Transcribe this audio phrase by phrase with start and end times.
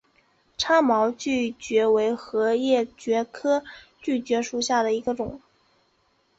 [0.57, 3.63] 叉毛锯蕨为禾叶蕨科
[4.01, 5.39] 锯蕨属下的一个种。